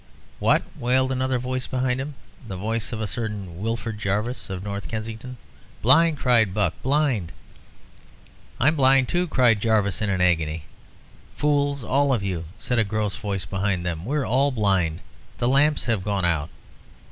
[0.39, 2.15] "What?" wailed another voice behind him,
[2.47, 5.37] the voice of a certain Wilfred Jarvis of North Kensington.
[5.83, 7.31] "Blind!" cried Buck; "blind!"
[8.59, 10.63] "I'm blind too!" cried Jarvis, in an agony.
[11.35, 15.01] "Fools, all of you," said a gross voice behind them; "we're all blind.
[15.37, 16.49] The lamps have gone out."